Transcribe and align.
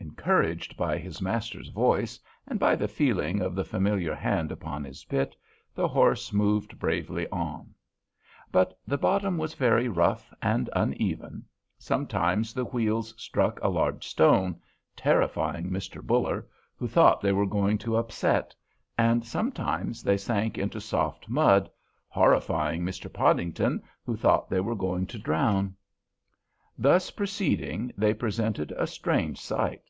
Encouraged 0.00 0.76
by 0.76 0.98
his 0.98 1.22
master's 1.22 1.68
voice, 1.68 2.18
and 2.46 2.58
by 2.58 2.74
the 2.74 2.88
feeling 2.88 3.40
of 3.40 3.54
the 3.54 3.64
familiar 3.64 4.14
hand 4.14 4.50
upon 4.50 4.84
his 4.84 5.04
bit, 5.04 5.34
the 5.74 5.86
horse 5.86 6.32
moved 6.32 6.78
bravely 6.78 7.28
on. 7.28 7.72
But 8.50 8.78
the 8.86 8.98
bottom 8.98 9.38
was 9.38 9.54
very 9.54 9.88
rough 9.88 10.32
and 10.42 10.68
uneven. 10.74 11.44
Sometimes 11.78 12.52
the 12.52 12.64
wheels 12.64 13.14
struck 13.20 13.58
a 13.62 13.68
large 13.68 14.06
stone, 14.06 14.60
terrifying 14.96 15.70
Mr. 15.70 16.02
Buller, 16.02 16.46
who 16.76 16.88
thought 16.88 17.20
they 17.20 17.32
were 17.32 17.46
going 17.46 17.78
to 17.78 17.96
upset; 17.96 18.54
and 18.98 19.24
sometimes 19.24 20.02
they 20.02 20.16
sank 20.18 20.58
into 20.58 20.80
soft 20.80 21.28
mud, 21.28 21.70
horrifying 22.08 22.82
Mr. 22.82 23.10
Podington, 23.12 23.82
who 24.04 24.16
thought 24.16 24.50
they 24.50 24.60
were 24.60 24.76
going 24.76 25.06
to 25.06 25.18
drown. 25.18 25.74
Thus 26.76 27.10
proceeding, 27.10 27.92
they 27.96 28.12
presented 28.12 28.72
a 28.72 28.86
strange 28.86 29.40
sight. 29.40 29.82